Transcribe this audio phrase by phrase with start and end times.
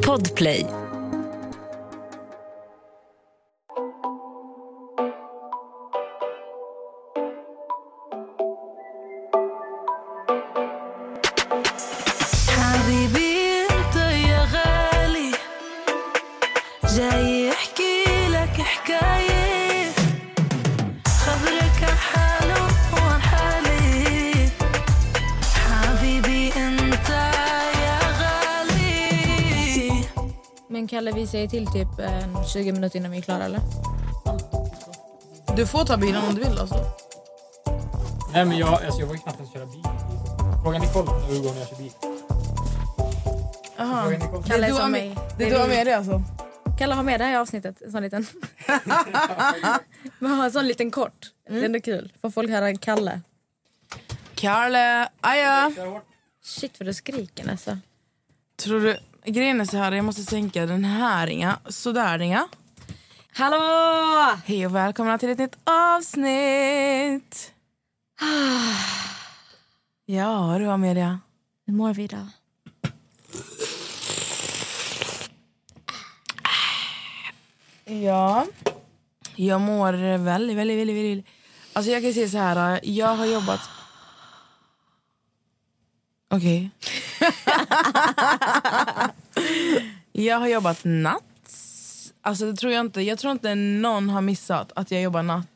[0.00, 0.79] Podplay.
[31.30, 33.60] Säger till typ eh, 20 minuter innan vi är klara, eller?
[35.56, 36.84] Du får ta bilen om du vill alltså.
[38.32, 39.82] Nej men jag, alltså, jag var ju knappt ens köra bil.
[40.62, 41.92] Fråga Nicole hur gånger jag kör bil.
[43.78, 44.02] Aha.
[44.02, 44.42] Fråga Nicole.
[44.46, 45.16] Kalle är du som mig.
[45.38, 46.22] Det är du och Amelia alltså?
[46.78, 48.26] Kalle har med det här i avsnittet, en sån liten.
[50.18, 51.30] Men ha en sån liten kort.
[51.48, 52.12] Det är ändå kul.
[52.20, 53.20] Får folk höra Kalle.
[54.34, 55.72] Kalle, aja.
[56.44, 57.78] Shit vad du skriker alltså.
[58.56, 58.96] Tror du...
[59.24, 61.58] Grejen är så här, jag måste sänka den här inga.
[61.68, 62.48] Sådär inga.
[63.32, 64.36] Hallå!
[64.44, 67.52] Hej och välkomna till ett nytt avsnitt.
[70.06, 71.20] Ja du Amelia.
[71.66, 72.26] Hur mår vi idag?
[77.84, 78.46] Ja.
[79.36, 81.26] Jag mår väldigt, väldigt, väldigt, väldigt...
[81.72, 83.60] Alltså jag kan säga så här, jag har jobbat...
[86.28, 86.70] Okej.
[90.20, 91.22] jag har jobbat natt.
[92.22, 93.02] Alltså det tror jag inte.
[93.02, 95.46] Jag tror inte någon har missat att jag jobbar natt.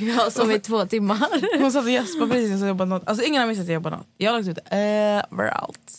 [0.00, 1.58] Ja, som i två timmar.
[1.60, 3.02] Hon satt och gäspade precis när jag jobbade natt.
[3.08, 4.06] Alltså ingen har missat att jag jobbar natt.
[4.16, 5.92] Jag har lagt ut överallt.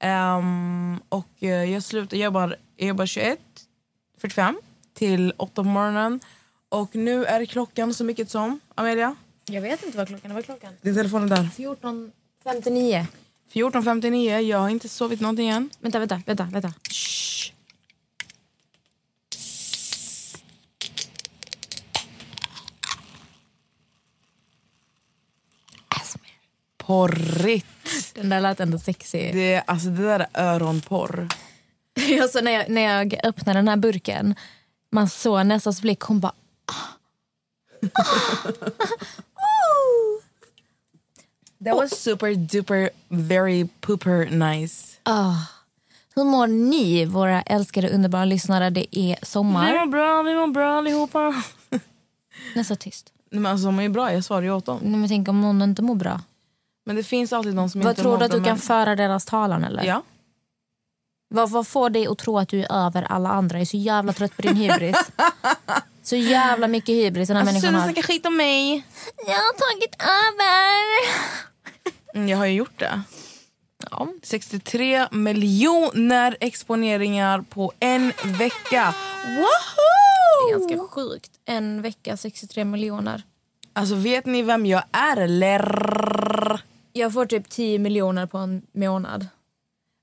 [0.00, 4.54] Ehm, och eh, jag slutar, jag jobbar, jag jobbar 21.45
[4.94, 6.20] till 8 på morgonen.
[6.68, 9.16] Och nu är klockan så mycket som, Amelia,
[9.50, 10.34] Jag vet inte vad klockan är.
[10.34, 10.72] Vad är klockan?
[10.82, 11.50] din telefon är där.
[11.56, 13.06] 14.59.
[13.52, 15.70] 14.59, jag har inte sovit någonting än.
[15.80, 16.44] Vänta, vänta, vänta.
[16.44, 16.72] vänta.
[16.90, 17.18] Shh.
[26.88, 28.14] Porrigt.
[28.14, 29.34] Den där lät ändå sexig.
[29.34, 31.28] Det, alltså det där är öronporr.
[32.22, 34.34] Alltså, när, jag, när jag öppnade den här burken,
[34.90, 36.00] man såg Nessas blick.
[36.00, 36.32] Hon bara...
[41.70, 44.96] That was super duper very pooper nice.
[45.02, 45.34] Ah.
[46.14, 48.70] Hur mår ni, våra älskade underbara lyssnare?
[48.70, 49.78] Det är Vi sommar.
[49.78, 51.42] mår bra, vi mår bra allihopa.
[52.54, 53.12] Nästan tyst.
[53.30, 54.78] Nej, Men alltså de är bra, jag svarar ju åt dem.
[54.82, 56.20] Nej, men tänk om någon inte mår bra.
[56.86, 58.58] Men det finns alltid någon som Vad inte tror mår du att du kan men-
[58.58, 59.64] föra deras talan?
[59.64, 59.84] eller?
[59.84, 60.02] Ja.
[61.34, 63.56] Vad, vad får dig att tro att du är över alla andra?
[63.56, 64.96] Jag är så jävla trött på din hybris.
[66.02, 67.82] så jävla mycket hybris den här Alltså, människan har.
[67.92, 68.74] snacka skit om mig.
[69.26, 71.47] Jag har tagit över.
[72.18, 73.02] Mm, jag har ju gjort det.
[73.90, 74.08] Ja.
[74.22, 78.94] 63 miljoner exponeringar på en vecka.
[79.24, 80.58] Det är Woohoo!
[80.58, 81.30] ganska sjukt.
[81.44, 83.22] En vecka, 63 miljoner.
[83.72, 86.60] Alltså vet ni vem jag är eller?
[86.92, 89.26] Jag får typ 10 miljoner på en månad.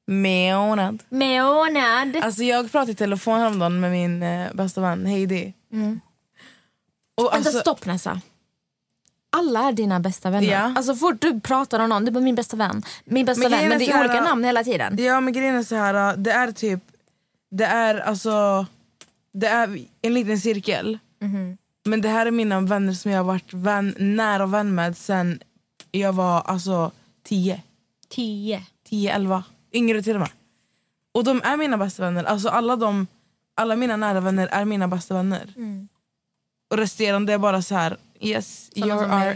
[0.08, 1.04] Månad.
[1.10, 2.16] Månad?
[2.22, 5.54] Alltså jag pratade i telefon häromdagen med min eh, bästa vän Heidi.
[5.72, 6.00] Mm.
[7.16, 8.22] Och Vänta, alltså, stopp Nessa.
[9.36, 10.52] Alla är dina bästa vänner.
[10.52, 10.74] Ja.
[10.76, 12.84] Alltså fort du pratar om någon, du bara min bästa vän.
[13.06, 14.96] Min bästa Men vän, men det är här, olika namn hela tiden.
[15.00, 16.80] Ja men grejen är så här, äh, det är typ,
[17.52, 18.66] det är alltså,
[19.34, 21.00] det är en liten cirkel.
[21.22, 21.58] Mhm.
[21.86, 25.40] Men det här är mina vänner som jag har varit vän, nära vän med sen
[25.92, 26.92] jag var alltså
[27.24, 27.62] 10,
[28.10, 28.64] Tio.
[28.90, 30.30] 10, 11, yngre till och med.
[31.14, 33.08] Och de är mina bästa vänner, alltså alla de,
[33.56, 35.54] alla mina nära vänner är mina bästa vänner.
[35.58, 35.88] Mm.
[36.76, 39.34] Och resterande är bara så här, yes, Såna you are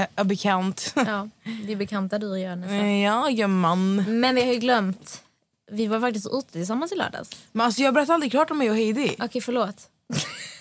[0.00, 0.92] uh, a bekant.
[0.96, 2.86] Ja, vi är bekanta du och jag Nessa.
[2.86, 4.04] ja, gumman.
[4.20, 5.22] Men vi har ju glömt.
[5.70, 7.30] Vi var faktiskt ute tillsammans i lördags.
[7.52, 9.16] Men alltså jag berättar aldrig klart om mig och Heidi.
[9.20, 9.76] Okej, förlåt.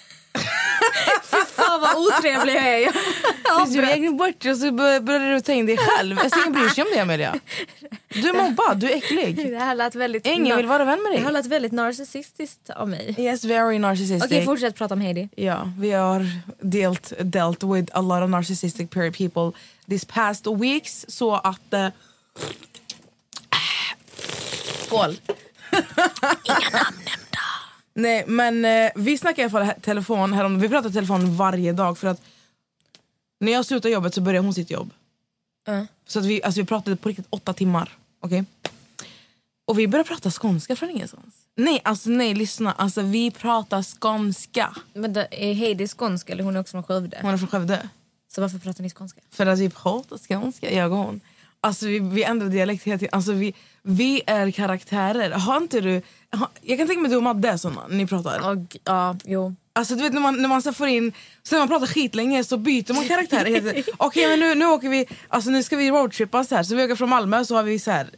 [1.84, 2.80] Vad otrevlig jag är.
[2.80, 6.20] Jag Du gick bort dig och så bör- började du ta in dig själv.
[6.20, 7.36] Alltså, ingen bryr sig om dig Amelia.
[8.10, 9.35] Du är mobbad, du är äcklig.
[9.52, 10.28] Det här lät väldigt...
[10.28, 11.34] Ingen vill vara vän med Det här dig.
[11.34, 13.16] lät väldigt narcissistiskt av mig.
[13.18, 14.24] Yes, very narcissistic.
[14.32, 15.30] Okej, fortsätt prata om Heidi.
[15.35, 16.26] Ja, vi har
[16.62, 19.52] dealt, dealt with a lot of narcissistic people
[19.90, 21.06] this past weeks.
[21.08, 21.74] Så att...
[21.74, 21.88] eh,
[24.88, 25.09] skål!
[26.44, 26.97] Inga namn.
[27.95, 30.59] Nej, men eh, vi snackar i alla fall he- telefon härom.
[30.59, 32.22] Vi pratar telefon varje dag för att
[33.40, 34.91] när jag slutar jobbet så börjar hon sitt jobb.
[35.67, 35.87] Mm.
[36.07, 37.97] Så att vi, alltså vi pratade på riktigt åtta timmar.
[38.19, 38.45] Okej?
[39.66, 41.34] Och vi började prata skånska från ingenstans.
[41.55, 42.72] Nej, alltså nej, lyssna.
[42.72, 44.75] Alltså vi pratar skånska.
[44.93, 47.19] Men det, är Heidi skånska eller hon är också från Skövde?
[47.22, 47.90] Hon är från Skövde.
[48.35, 49.22] Så varför pratar ni skånska?
[49.29, 51.22] För att vi pratar skånska, jag och hon.
[51.64, 53.16] Alltså vi, vi ändrar dialekt hela tiden.
[53.16, 55.32] Alltså vi, vi är karaktärer.
[55.32, 56.02] Har inte du...
[56.32, 58.50] Har, jag kan tänka mig att du och Madde är såna ni pratar.
[58.50, 59.56] Och, ja, jo.
[59.76, 61.14] Alltså du vet när man, när man så får in,
[61.44, 63.84] sen man pratar skitlänge så byter man karaktär.
[63.98, 66.64] Okej men nu, nu åker vi, alltså nu ska vi roadtrippa så här.
[66.64, 68.10] Så vi åker från Malmö så har vi så här,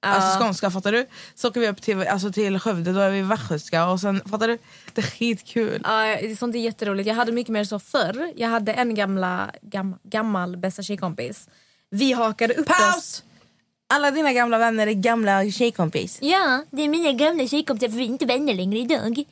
[0.00, 1.06] alltså skånska fattar du?
[1.34, 4.48] Så åker vi upp till, alltså, till Skövde, då är vi västgötska och sen fattar
[4.48, 4.58] du?
[4.94, 5.80] Det är skitkul.
[5.84, 7.08] Ja, det är sånt är jätteroligt.
[7.08, 8.32] Jag hade mycket mer så förr.
[8.36, 11.48] Jag hade en gamla, gam, gammal bästa tjejkompis.
[11.94, 12.76] Vi hakade upp oss.
[12.76, 13.22] Paus!
[13.94, 16.18] Alla dina gamla vänner är gamla tjejkompis.
[16.22, 19.24] Ja, det är mina gamla tjejkompisar för vi är inte vänner längre idag.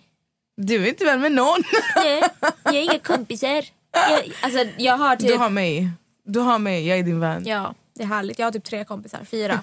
[0.56, 1.62] Du är inte vän med någon.
[1.96, 2.22] Nej,
[2.64, 3.64] jag har inga kompisar.
[3.92, 5.28] Jag, alltså, jag har typ...
[5.28, 5.90] Du har mig.
[6.24, 7.42] Du har mig, jag är din vän.
[7.46, 8.38] Ja, det är härligt.
[8.38, 9.62] Jag har typ tre kompisar, fyra.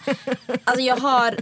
[0.64, 1.36] Alltså jag har...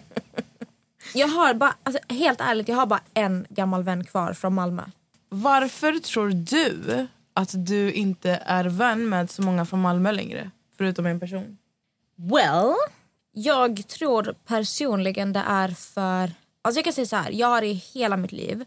[1.13, 4.83] Jag har bara, alltså, helt ärligt, jag har bara en gammal vän kvar från Malmö.
[5.29, 10.51] Varför tror du att du inte är vän med så många från Malmö längre?
[10.77, 11.57] Förutom en person.
[12.15, 12.73] Well,
[13.31, 16.31] jag tror personligen det är för...
[16.61, 18.65] Alltså jag kan säga så här, jag har i hela mitt liv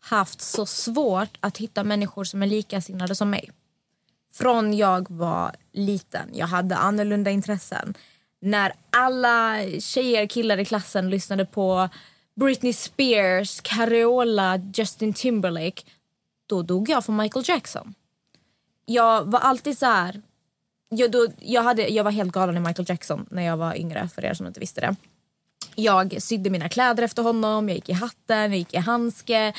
[0.00, 3.50] haft så svårt att hitta människor som är likasinnade som mig.
[4.34, 6.30] Från jag var liten.
[6.32, 7.94] Jag hade annorlunda intressen.
[8.40, 11.88] När alla tjejer killar i klassen lyssnade på
[12.34, 15.82] Britney Spears, Carola, Justin Timberlake
[16.46, 17.94] då dog jag för Michael Jackson.
[18.84, 20.22] Jag var alltid så här...
[20.94, 24.08] Jag, då, jag, hade, jag var helt galen i Michael Jackson när jag var yngre,
[24.14, 24.96] för er som inte visste det.
[25.74, 29.52] Jag sydde mina kläder efter honom, jag gick i hatten, jag gick i handske.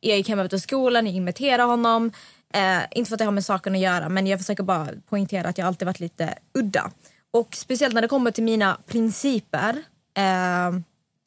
[0.00, 2.12] Jag gick hem efter skolan, jag imiterade honom.
[2.54, 5.48] Eh, inte för att det har med saken att göra men jag försöker bara poängtera
[5.48, 6.90] att jag alltid varit lite udda.
[7.30, 9.82] Och speciellt när det kommer till mina principer
[10.16, 10.80] eh,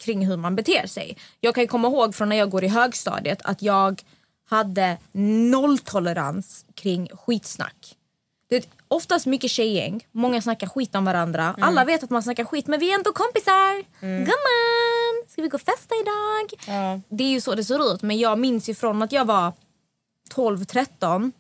[0.04, 1.18] kring hur man beter sig.
[1.40, 4.02] Jag kan ju komma ihåg från när jag går i högstadiet att jag
[4.50, 7.98] hade nolltolerans kring skitsnack.
[8.52, 11.56] Det är oftast mycket tjejgäng, många snackar skit om varandra.
[11.62, 13.84] Alla vet att man snackar skit men vi är ändå kompisar.
[14.02, 16.76] Gumman, ska vi gå och festa idag?
[17.10, 19.54] Det är ju så det ser ut men jag minns ju från att jag var
[20.36, 21.32] 12-13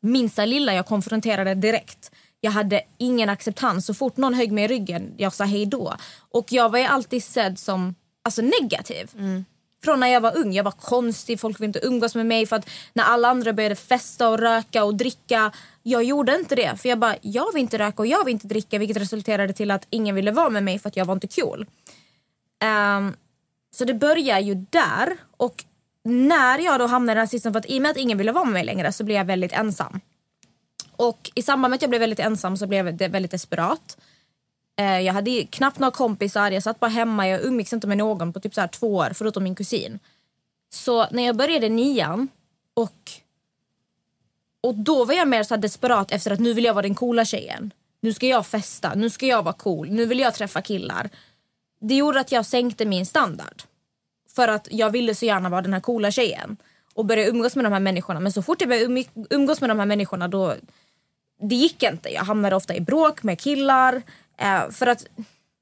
[0.00, 2.10] minsta lilla jag konfronterade direkt.
[2.40, 3.86] Jag hade ingen acceptans.
[3.86, 5.94] Så fort någon högg mig i ryggen, jag sa hej då.
[6.30, 9.10] Och jag var alltid sedd som alltså, negativ.
[9.84, 10.52] Från när jag var ung.
[10.52, 12.46] Jag var konstig, folk ville inte umgås med mig.
[12.46, 15.52] För att när alla andra började festa och röka och dricka.
[15.82, 16.80] Jag gjorde inte det.
[16.80, 18.78] För jag bara, jag vill inte röka och jag vill inte dricka.
[18.78, 21.66] Vilket resulterade till att ingen ville vara med mig för att jag var inte cool.
[22.64, 23.16] Um,
[23.70, 25.16] så det börjar ju där.
[25.36, 25.64] Och
[26.04, 28.18] när jag då hamnade i den här sitsen, för att i och med att ingen
[28.18, 30.00] ville vara med mig längre så blev jag väldigt ensam.
[30.96, 33.96] Och i samband med att jag blev väldigt ensam så blev jag väldigt desperat.
[34.78, 38.32] Eh, jag hade knappt några kompisar, jag satt bara hemma, jag umgicks inte med någon
[38.32, 39.98] på typ så här två år förutom min kusin.
[40.70, 42.28] Så när jag började nian
[42.74, 43.10] och,
[44.60, 46.94] och då var jag mer så här desperat efter att nu vill jag vara den
[46.94, 47.72] coola tjejen.
[48.00, 51.10] Nu ska jag festa, nu ska jag vara cool, nu vill jag träffa killar.
[51.80, 53.62] Det gjorde att jag sänkte min standard.
[54.34, 56.56] För att jag ville så gärna vara den här coola tjejen.
[56.94, 58.20] Och börja umgås med de här människorna.
[58.20, 60.54] Men så fort jag började umgås med de här människorna då...
[61.40, 62.08] Det gick inte.
[62.08, 64.02] Jag hamnade ofta i bråk med killar.
[64.38, 65.06] Eh, för att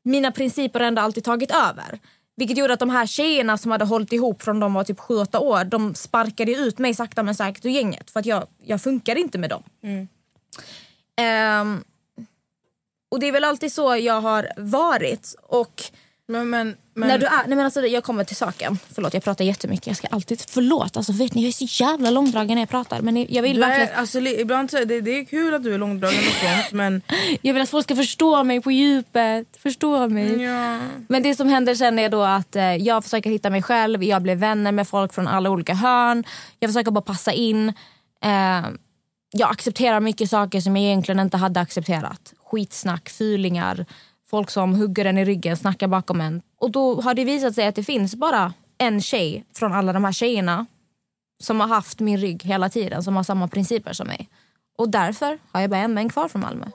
[0.05, 1.99] mina principer ändå alltid tagit över.
[2.37, 5.38] Vilket gjorde att de här tjejerna som hade hållit ihop från de var typ 7-8
[5.38, 5.64] år.
[5.64, 8.11] De sparkade ut mig sakta men säkert ur gänget.
[8.11, 9.62] För att jag, jag funkar inte med dem.
[11.17, 11.84] Ehm,
[13.11, 15.34] och det är väl alltid så jag har varit.
[15.43, 15.82] Och
[16.28, 18.78] Men, men, men, när du är, nej men alltså, jag kommer till saken.
[18.94, 19.87] Förlåt jag pratar jättemycket.
[19.87, 23.00] Jag ska alltid, förlåt alltså vet ni jag är så jävla långdragen när jag pratar.
[23.00, 25.75] Men jag vill är, verkligen, alltså, ibland så är det, det är kul att du
[25.75, 27.02] är långdragen och sånt men...
[27.42, 29.47] jag vill att folk ska förstå mig på djupet.
[29.62, 30.42] Förstå mig.
[30.42, 30.78] Ja.
[31.09, 34.04] Men det som händer sen är då att eh, jag försöker hitta mig själv.
[34.04, 36.25] Jag blir vänner med folk från alla olika hörn.
[36.59, 37.68] Jag försöker bara passa in.
[38.25, 38.66] Eh,
[39.30, 42.32] jag accepterar mycket saker som jag egentligen inte hade accepterat.
[42.44, 43.87] Skitsnack, fylingar,
[44.30, 46.42] folk som hugger en i ryggen, snackar bakom en.
[46.61, 50.04] Och då har det visat sig att det finns bara en tjej från alla de
[50.04, 50.66] här tjejerna
[51.42, 54.28] som har haft min rygg hela tiden, som har samma principer som mig.
[54.78, 56.66] Och därför har jag bara en vän kvar från Malmö.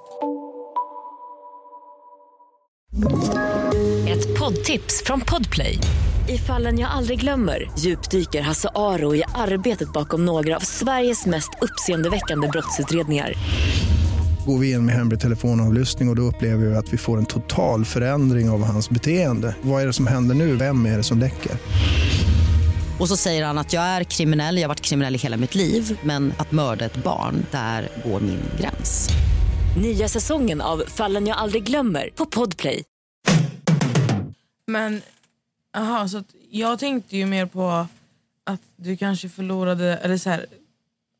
[4.07, 5.77] Ett poddtips från Podplay.
[6.29, 11.49] I fallen jag aldrig glömmer djupdyker Hasse Aro i arbetet bakom några av Sveriges mest
[11.61, 13.33] uppseendeväckande brottsutredningar.
[14.45, 17.25] Går vi in med hemlig telefonavlyssning och, och då upplever vi att vi får en
[17.25, 19.55] total förändring av hans beteende.
[19.61, 20.55] Vad är det som händer nu?
[20.55, 21.51] Vem är det som läcker?
[22.99, 25.55] Och så säger han att jag är kriminell, jag har varit kriminell i hela mitt
[25.55, 29.09] liv men att mörda ett barn, där går min gräns.
[29.81, 32.83] Nya säsongen av Fallen jag aldrig glömmer på Podplay.
[34.67, 35.01] Men
[35.77, 37.87] aha, så att jag tänkte ju mer på
[38.43, 40.45] att du kanske förlorade, eller så här,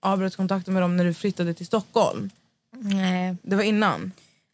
[0.01, 2.30] avbröt kontakten med dem när du flyttade till Stockholm.
[2.84, 3.36] Nej.
[3.42, 4.12] Det var innan.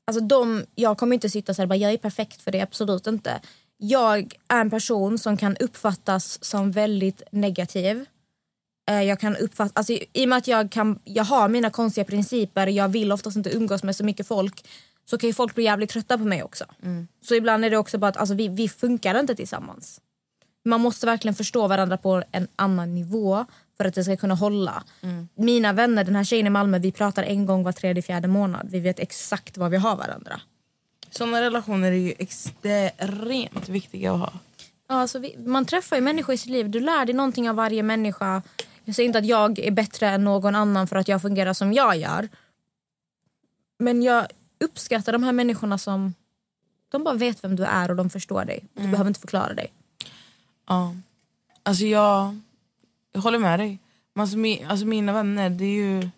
[0.07, 2.61] Alltså de, jag kommer inte sitta så här och bara jag är perfekt för det,
[2.61, 3.39] absolut inte.
[3.77, 8.05] Jag är en person som kan uppfattas som väldigt negativ.
[8.89, 12.05] Eh, Jag kan uppfatta, alltså, I och med att jag, kan, jag har mina konstiga
[12.05, 14.67] principer, jag vill oftast inte umgås med så mycket folk
[15.09, 16.65] så kan ju folk bli jävligt trötta på mig också.
[17.21, 20.01] Så ibland är det också bara att alltså, vi, vi funkar inte tillsammans.
[20.65, 23.45] Man måste verkligen förstå varandra på en annan nivå
[23.77, 24.83] för att det ska kunna hålla.
[25.35, 28.67] Mina vänner, den här tjejen i Malmö, vi pratar en gång var tredje, fjärde månad.
[28.71, 30.41] Vi vet exakt vad vi har varandra.
[31.09, 34.33] Såna relationer är ju extremt viktiga att ha.
[34.87, 36.69] Alltså vi, man träffar ju människor i sitt liv.
[36.69, 38.41] Du lär dig någonting av varje människa.
[38.83, 41.73] Jag säger inte att jag är bättre än någon annan för att jag fungerar som
[41.73, 42.29] jag gör.
[43.79, 44.27] Men jag
[44.59, 46.13] uppskattar de här människorna som
[46.89, 48.63] de bara vet vem du är och de förstår dig.
[48.73, 49.73] Du behöver inte förklara dig.
[50.67, 50.95] Ja.
[51.63, 52.41] Alltså jag,
[53.17, 53.79] jag håller med dig.
[54.15, 56.09] Alltså, mi, alltså mina vänner, det är ju...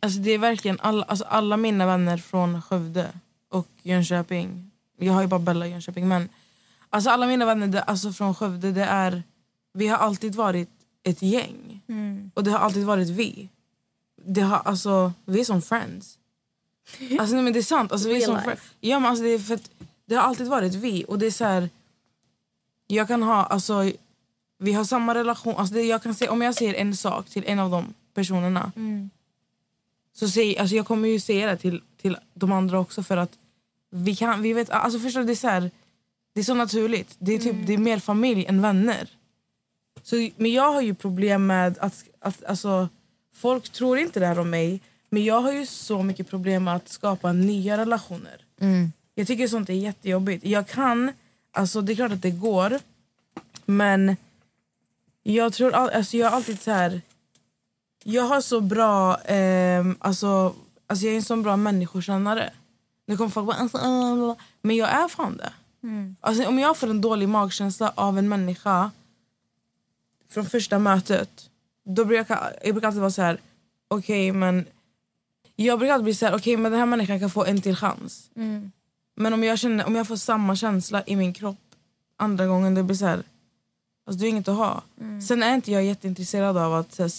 [0.00, 3.12] Alltså det är verkligen alla, alltså alla mina vänner från Skövde
[3.48, 4.70] och Jönköping.
[4.98, 6.08] Jag har ju bara Bella i Jönköping.
[6.08, 6.28] Men
[6.90, 9.22] alltså alla mina vänner det, alltså från Skövde, det är...
[9.72, 10.70] Vi har alltid varit
[11.02, 11.80] ett gäng.
[12.34, 13.48] Och det har alltid varit vi.
[14.24, 16.18] Det har, alltså, vi är som friends.
[17.18, 17.92] Alltså nej, men det är sant.
[17.92, 18.40] Alltså, vi är som
[18.80, 19.58] ja, men alltså, det, är för
[20.06, 21.04] det har alltid varit vi.
[21.08, 21.68] Och det är så här...
[22.86, 23.92] Jag kan ha, alltså,
[24.62, 25.54] vi har samma relation.
[25.56, 28.72] Alltså det, jag kan säga, om jag säger en sak till en av de personerna
[30.12, 33.32] så säger, alltså jag kommer ju säga det till, till de andra också för att
[33.90, 35.70] vi kan, vi vet, alltså förstår det är så här,
[36.32, 37.16] det är så naturligt.
[37.18, 39.08] Det är, typ, det är mer familj än vänner.
[40.02, 42.88] Så, men jag har ju problem med att, att alltså,
[43.34, 46.76] folk tror inte det här om mig men jag har ju så mycket problem med
[46.76, 48.44] att skapa nya relationer.
[49.14, 50.44] Jag tycker sånt är jättejobbigt.
[50.44, 51.12] Jag kan,
[51.52, 52.78] alltså det är klart att det går
[53.66, 54.16] men
[55.22, 57.00] jag tror all, alltså jag har alltid så här.
[58.04, 60.54] Jag har så bra, ehm, alltså,
[60.86, 62.50] alltså jag är en så bra människokännare.
[63.06, 65.52] Nu kommer folk bara, alltså, äh, men jag är fan det.
[66.20, 68.90] Alltså, om jag får en dålig magkänsla av en människa
[70.30, 71.50] från första mötet,
[71.84, 73.38] då brukar jag, jag brukar alltid vara så här,
[73.88, 74.64] okej men
[75.56, 77.76] jag brukar alltid bli så här, okej men den här människan kan få en till
[77.76, 78.30] chans.
[79.14, 81.58] Men om jag, känner, om jag får samma känsla i min kropp
[82.16, 83.22] andra gången, det blir så här,
[84.04, 84.82] alltså det är inget att ha.
[85.28, 87.10] Sen är inte jag jätteintresserad av att här,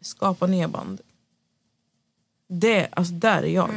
[0.00, 1.00] skapa nya band.
[2.48, 3.70] Det, alltså där är jag.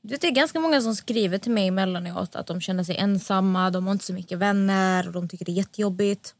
[0.00, 2.96] Du vet, Det är ganska många som skriver till mig emellanåt att de känner sig
[2.96, 6.34] ensamma, de har inte så mycket vänner och de tycker det är jättejobbigt.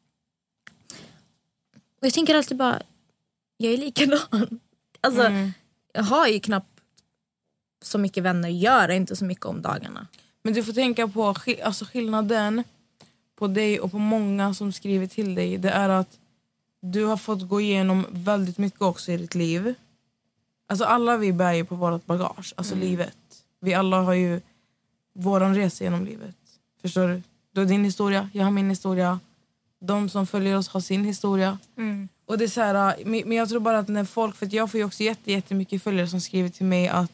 [2.00, 2.82] Och jag tänker alltid bara,
[3.56, 4.20] jag är likadan.
[5.00, 5.30] Alltså,
[5.92, 6.80] Jag har ju knappt
[7.82, 10.06] så mycket vänner, gör inte så mycket om dagarna.
[10.42, 12.64] Men du får tänka på alltså skillnaden
[13.38, 15.58] på dig och på många som skriver till dig.
[15.58, 16.18] Det är att
[16.80, 19.74] du har fått gå igenom väldigt mycket också i ditt liv.
[20.68, 23.16] Alltså alla vi bär ju på vårt bagage, alltså livet.
[23.60, 24.40] Vi alla har ju
[25.14, 26.36] våran resa genom livet.
[26.82, 27.22] Förstår du?
[27.52, 29.20] Du har din historia, jag har min historia.
[29.80, 31.58] De som följer oss har sin historia.
[32.26, 34.70] Och det är så här, äh, men jag tror bara att när folk, för jag
[34.70, 37.12] får ju också jätte, jättemycket följare som skriver till mig att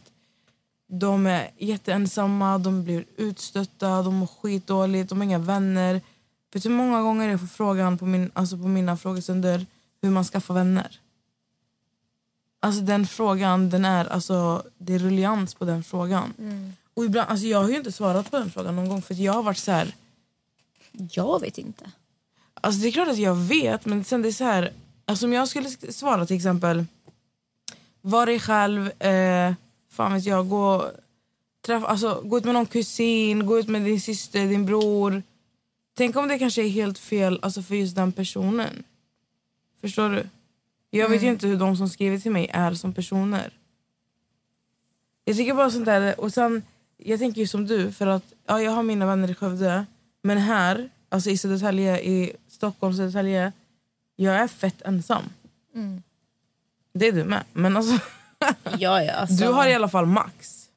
[0.89, 6.01] de är jätteensamma, de blir utstötta, de mår skitdåligt, de har inga vänner.
[6.55, 9.67] Vet du hur många gånger jag får frågan på, min, alltså på mina frågestunder
[10.03, 11.01] hur man skaffar vänner?
[12.61, 16.33] Alltså den frågan, den är, alltså, det är ruljans på den frågan.
[16.95, 19.33] Och ibland, alltså jag har ju inte svarat på den frågan någon gång för jag
[19.33, 19.95] har varit så här.
[20.93, 21.91] Jag vet inte.
[22.55, 24.73] Alltså det är klart att jag vet, men sen det är så här.
[25.05, 26.85] Alltså om jag skulle sk- svara till exempel.
[28.01, 29.55] Var dig själv, eh,
[29.91, 30.91] fan vet jag, gå,
[31.67, 35.23] träffa, alltså, gå ut med någon kusin, gå ut med din syster, din bror.
[35.95, 38.85] Tänk om det kanske är helt fel alltså för just den personen.
[39.81, 40.27] Förstår du?
[40.91, 43.53] Jag vet ju inte hur de som skriver till mig är som personer.
[45.25, 46.63] Jag tycker bara sånt där, och sen,
[46.97, 49.87] jag tänker ju som du, för att ja, jag har mina vänner i Skövde,
[50.23, 53.53] men här, alltså i Södertälje, i Stockholm, Södertälje,
[54.17, 55.23] jag är fett ensam.
[56.93, 57.45] Det är du med.
[57.53, 57.99] Men alltså,
[58.79, 60.69] Ja, ja, alltså, du har i alla fall max.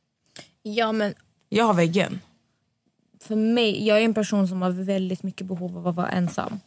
[0.62, 1.14] ja, men
[1.50, 2.20] Jag har väggen.
[3.28, 6.60] För mig, jag är en person som har väldigt mycket behov av att vara ensam.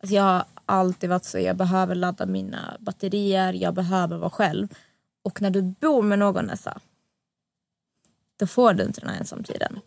[0.00, 4.68] Alltså jag har alltid varit så, jag behöver ladda mina batterier, jag behöver vara själv.
[5.22, 6.80] Och när du bor med någon Nessa,
[8.36, 9.80] då får du inte den här ensamtiden.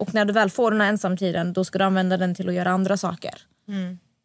[0.00, 2.54] Och när du väl får den här ensamtiden, då ska du använda den till att
[2.54, 3.34] göra andra saker.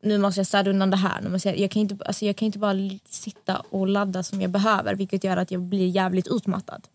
[0.03, 1.21] Nu måste jag städa undan det här.
[1.21, 4.41] Nu måste jag, jag, kan inte, alltså jag kan inte bara sitta och ladda som
[4.41, 6.87] jag behöver, vilket gör att jag blir jävligt utmattad.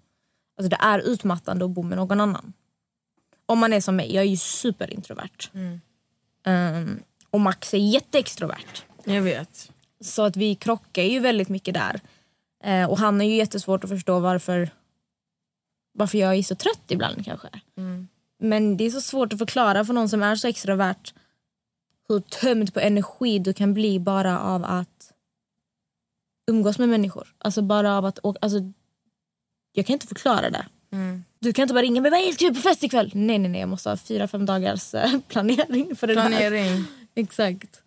[0.59, 2.53] Alltså det är utmattande att bo med någon annan.
[3.47, 5.51] Om man är som mig, jag är ju superintrovert.
[6.47, 8.85] Ehm, och Max är jätteextrovert.
[9.05, 9.71] Jag vet.
[10.01, 12.01] Så att vi krockar ju väldigt mycket där.
[12.65, 14.71] Eh, och han är ju jättesvårt att förstå varför
[15.93, 17.49] varför jag är så trött ibland kanske.
[18.39, 21.15] Men det är så svårt att förklara för någon som är så extrovert
[22.09, 25.13] hur tömd på energi du kan bli bara av att
[26.51, 27.35] umgås med människor.
[27.39, 28.59] Alltså bara av att åka, alltså,
[29.73, 30.67] jag kan inte förklara det.
[31.45, 33.11] Du kan inte bara ringa mig och ska vi på fest ikväll?
[33.15, 36.15] Nej nej nej jag måste ha fyra fem dagars eh, planering för det.
[36.15, 36.85] Planering.
[37.15, 37.83] Exakt.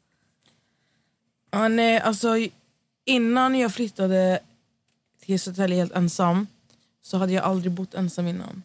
[1.52, 2.28] Ja, nej, alltså,
[3.06, 4.40] innan jag flyttade
[5.26, 6.48] till Södertälje helt ensam
[7.02, 8.64] så hade jag aldrig bott ensam innan.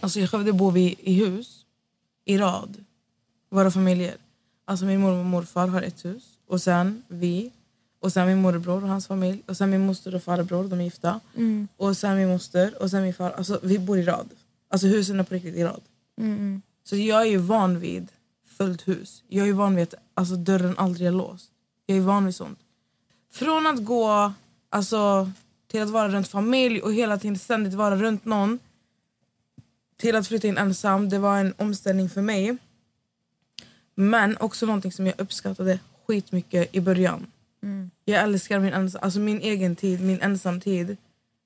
[0.00, 1.64] Alltså, I Skövde bor vi i hus,
[2.24, 2.84] i rad,
[3.50, 4.16] våra familjer.
[4.64, 7.52] Alltså Min mormor och morfar har ett hus, och sen vi,
[8.00, 10.84] och sen min morbror och hans familj, och sen min moster och farbror, de är
[10.84, 11.20] gifta.
[11.76, 13.30] Och sen min moster, och sen min far.
[13.30, 14.28] Alltså, vi bor i rad.
[14.68, 15.82] Alltså husen är på riktigt i rad.
[16.84, 18.08] Så jag är ju van vid
[18.56, 19.22] fullt hus.
[19.28, 21.50] Jag är van vid att alltså, dörren aldrig är låst.
[21.86, 22.58] Jag är van vid sånt.
[23.32, 24.32] Från att gå
[24.70, 25.30] alltså,
[25.66, 28.58] till att vara runt familj och hela tiden ständigt vara runt någon
[29.98, 32.56] till att flytta in ensam, det var en omställning för mig.
[33.94, 37.26] Men också någonting som jag uppskattade skitmycket i början.
[38.04, 40.96] Jag älskar min, ens- alltså min egen tid, min ensamtid.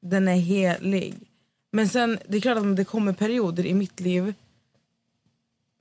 [0.01, 1.15] Den är helig.
[1.71, 4.35] Men sen, det är klart att det kommer perioder i mitt liv.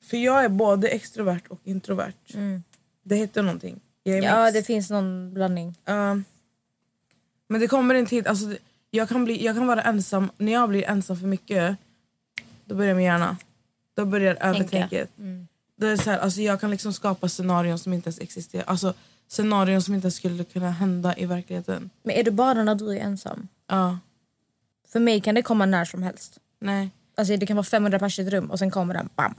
[0.04, 2.14] För jag är både extrovert och introvert.
[3.04, 3.80] Det heter någonting.
[4.04, 4.54] Ja mix.
[4.54, 5.76] det finns någon blandning.
[5.86, 6.22] Ja.
[7.48, 8.56] men det kommer en tid, alltså,
[8.92, 11.78] jag, kan bli, jag kan vara ensam, när jag blir ensam för mycket,
[12.66, 13.38] då börjar min hjärna.
[13.94, 15.10] Då börjar övertänket.
[15.76, 18.64] Det är så här, alltså, jag kan liksom skapa scenarion som inte ens existerar.
[18.64, 18.94] Alltså
[19.30, 21.90] scenarion som inte skulle kunna hända i verkligheten.
[22.04, 23.48] Men är det bara när du är ensam?
[23.68, 23.98] Ja,
[24.92, 26.38] För mig kan det komma när som helst.
[26.60, 26.90] nej.
[27.18, 29.36] Alltså det kan vara 500 personer i ett rum och sen kommer den bam.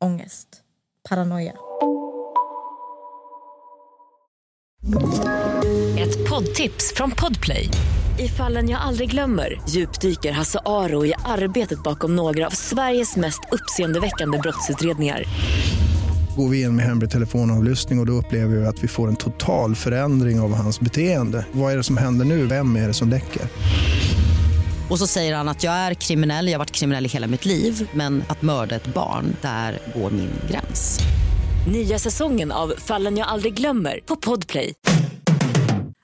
[0.00, 0.48] Ångest.
[1.08, 1.52] Paranoia.
[5.98, 7.68] Ett poddtips från Podplay.
[8.18, 13.40] I fallen jag aldrig glömmer djupdyker Hasse Aro i arbetet bakom några av Sveriges mest
[13.52, 15.24] uppseendeväckande brottsutredningar.
[16.36, 19.16] Går vi in med hemlig telefonavlyssning och, och då upplever vi att vi får en
[19.16, 21.46] total förändring av hans beteende.
[21.52, 22.46] Vad är det som händer nu?
[22.46, 23.42] Vem är det som läcker?
[24.90, 27.44] Och så säger han att jag är kriminell, jag har varit kriminell i hela mitt
[27.44, 30.98] liv men att mörda ett barn, där går min gräns.
[31.72, 34.74] Nya säsongen av Fallen jag aldrig glömmer på Podplay.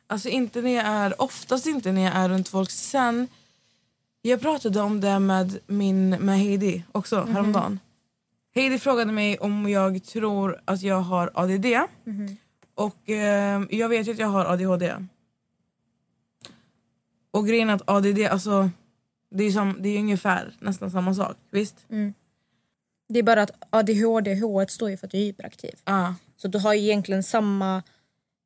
[0.07, 2.71] Alltså inte när jag är, oftast inte när jag är runt folk.
[2.71, 3.29] Sen,
[4.23, 7.79] jag pratade om det med, min, med Heidi också häromdagen.
[8.59, 11.66] Heidi frågade mig om jag tror att jag har ADD.
[12.75, 14.94] Och eh, jag vet ju att jag har ADHD.
[17.31, 18.71] Och grejen är att ADD, alltså
[19.31, 21.37] det är, som, det är ungefär nästan samma sak.
[21.51, 21.87] Visst?
[23.09, 25.75] Det är bara att ADHD, H står ju för att du är hyperaktiv.
[25.85, 26.14] Ja.
[26.37, 27.83] Så du har ju egentligen samma...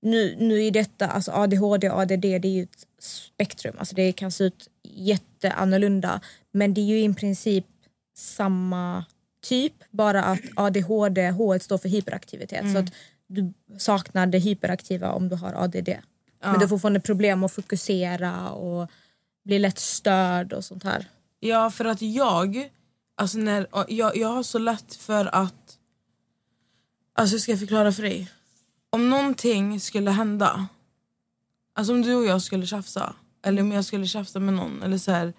[0.03, 3.75] Nu, nu i detta, alltså ADHD och ADD det är ju ett spektrum.
[3.79, 6.21] Alltså det kan se ut jätteannorlunda.
[6.51, 7.67] Men det är ju i princip
[8.15, 9.05] samma
[9.43, 9.75] typ.
[9.91, 12.73] Bara att ADHD, H står för hyperaktivitet.
[12.73, 12.93] Så att
[13.27, 15.89] du saknar det hyperaktiva om du har ADD.
[16.45, 18.91] Men du får fortfarande problem att fokusera och
[19.45, 21.07] blir lätt störd och sånt här.
[21.41, 22.71] Ja, för att jag,
[23.15, 25.79] alltså när, jag, jag har så lätt för att...
[27.15, 28.31] Alltså hur ska jag förklara för dig?
[28.91, 30.67] Om någonting skulle hända,
[31.75, 34.99] alltså om du och jag skulle tjafsa, eller om jag skulle tjafsa med någon, eller
[34.99, 35.33] så här,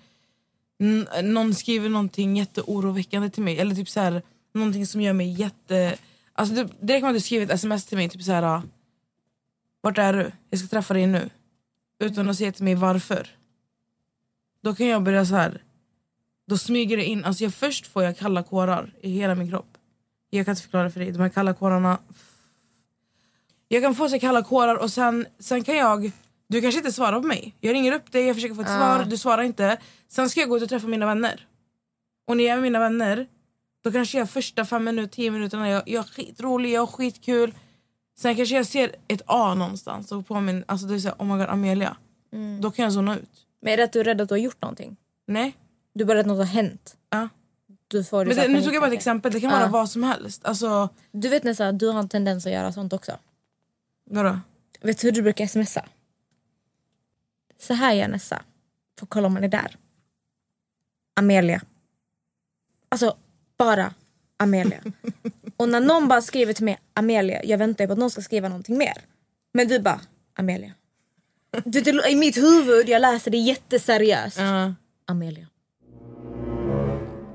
[1.24, 4.22] någon skriver någonting jätteoroväckande till mig, eller typ så här,
[4.54, 5.98] någonting som gör mig jätte...
[6.34, 8.62] Alltså räcker med att du skriver ett sms till mig, typ så här,
[9.82, 10.32] vart är du?
[10.50, 11.30] Jag ska träffa dig nu.
[12.00, 13.28] Utan att säga till mig varför.
[14.62, 15.62] Då kan jag börja så här
[16.46, 19.78] då smyger det in, alltså jag, först får jag kalla kårar i hela min kropp.
[20.30, 21.98] Jag kan inte förklara för dig, de här kalla kårarna.
[23.68, 26.12] Jag kan få så kalla kårar och sen, sen kan jag,
[26.48, 27.56] du kanske inte svarar på mig.
[27.60, 29.78] Jag ringer upp dig, jag försöker få ett svar, du svarar inte.
[30.16, 31.48] Sen ska jag gå ut och träffa mina vänner.
[32.28, 33.28] Och när jag är med mina vänner,
[33.84, 37.54] då kanske jag första fem minuter, tio minuterna, jag, jag är skitrolig, jag har skitkul.
[38.18, 41.26] Sen kanske jag ser ett A någonstans och på min, alltså det är såhär, oh
[41.26, 41.98] my god Amelia.
[42.62, 43.30] Då kan jag zona ut.
[43.62, 44.98] Men är det att du är rädd att du har gjort någonting?
[45.26, 45.58] Nej.
[45.94, 46.98] Du är bara rädd att något har hänt?
[47.10, 47.30] Ja.
[47.88, 49.58] Du får Men det, nu tog jag bara ett exempel, det kan Ja.
[49.60, 50.46] vara vad som helst.
[50.46, 53.12] Alltså, Du vet Nessa, du har en tendens att göra sånt också.
[54.10, 54.40] vadå?
[54.82, 55.86] Vet du hur du brukar smsa?
[57.60, 58.42] Så här gör Nessa.
[59.00, 59.76] Får kolla om man är där.
[61.14, 61.62] Amelia.
[62.90, 63.18] Alltså,
[63.58, 63.94] bara
[64.38, 64.80] Amelia.
[65.58, 68.50] Och när någon bara skriver till mig Amelia, jag väntar på att någon ska skriva
[68.50, 68.98] någonting mer.
[69.54, 70.02] Men du bara
[70.34, 70.72] Amelia.
[71.66, 74.38] Du, det, I mitt huvud, jag läser det jätteseriöst.
[74.38, 74.74] Ja.
[75.06, 75.48] Amelia.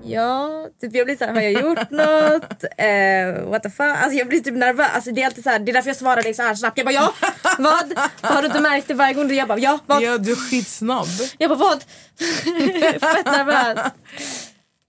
[0.08, 2.64] Ja, typ jag blir så här, har jag gjort något?
[2.78, 3.96] Eh, what the fuck?
[3.96, 4.90] Alltså jag blir typ nervös.
[4.94, 6.78] Alltså det är alltid så här, det är därför jag svarar dig så här snabbt.
[6.78, 7.14] Jag bara ja,
[7.58, 7.98] vad?
[8.20, 9.32] Har du inte märkt det varje gång?
[9.32, 10.02] Jag bara ja, vad?
[10.02, 11.06] Ja, du är skitsnabb.
[11.38, 11.82] Jag bara vad?
[13.00, 13.92] Fett nervös.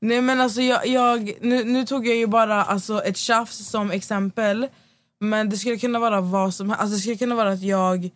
[0.02, 3.92] Nej men alltså jag, jag nu, nu tog jag ju bara alltså, ett tjafs som
[3.92, 4.68] exempel.
[5.20, 6.82] Men det skulle kunna vara vad som helst.
[6.82, 8.10] Alltså, det skulle kunna vara att jag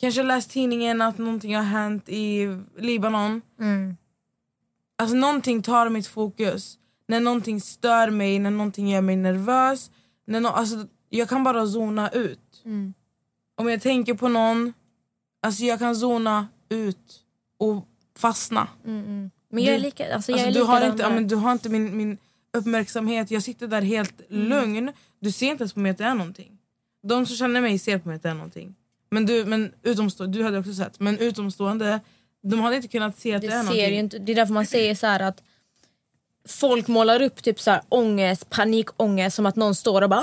[0.00, 2.46] kanske läst tidningen att någonting har hänt i
[2.78, 3.42] Libanon.
[4.98, 6.78] Alltså någonting tar mitt fokus.
[7.08, 9.90] När någonting stör mig, när någonting gör mig nervös.
[10.26, 12.62] När no, alltså, jag kan bara zona ut.
[13.56, 14.72] Om jag tänker på någon,
[15.42, 17.20] alltså jag kan zona ut
[17.58, 18.68] och fastna.
[18.82, 21.14] Men jag är Du- lika, alltså jag Alltså, är du, har likadan inte, ja, där.
[21.14, 22.18] men du har inte min, min
[22.52, 23.30] uppmärksamhet.
[23.30, 24.48] Jag sitter där helt Mm.
[24.48, 24.92] lugn.
[25.20, 26.58] Du ser inte ens på mig att det är någonting.
[27.02, 28.74] De som känner mig ser på mig att det är någonting.
[29.10, 31.00] Men, du, men utomstående, du hade också sett.
[31.00, 32.00] Men utomstående,
[32.50, 34.54] de hade inte kunnat se att det, det är ser ju inte, det är därför
[34.54, 35.42] man säger så att
[36.48, 40.22] folk målar upp typ så här ångest, panikångest som att någon står och bara!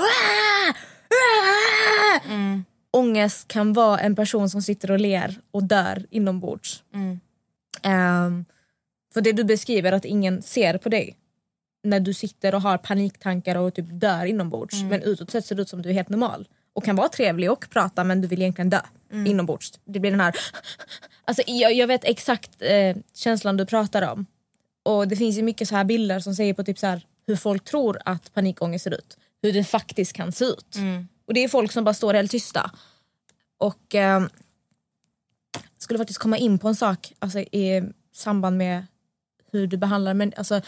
[2.28, 2.64] Mm.
[2.90, 6.82] Ångest kan vara en person som sitter och ler och dör inombords.
[6.94, 7.20] Mm.
[7.82, 8.44] Ehm,
[9.14, 11.16] för det du beskriver att ingen ser på dig
[11.84, 14.88] när du sitter och har paniktankar och typ dör inombords Mm.
[14.88, 17.50] men utåt sett ser det ut som du är helt normal och kan vara trevlig
[17.50, 18.80] och prata men du vill egentligen dö
[19.14, 19.26] Mm.
[19.26, 19.72] inombords.
[19.84, 20.34] Det blir den här...
[21.24, 24.26] Alltså, jag, jag vet exakt eh, känslan du pratar om.
[24.82, 27.36] Och det finns ju mycket så här bilder som säger på typ så här, hur
[27.36, 29.16] folk tror att panikångest ser ut.
[29.42, 30.76] Hur det faktiskt kan se ut.
[31.26, 32.70] Och det är folk som bara står helt tysta.
[33.58, 34.26] Och eh,
[35.78, 37.82] skulle faktiskt komma in på en sak alltså, i
[38.12, 38.86] samband med
[39.52, 40.60] hur du behandlar men alltså,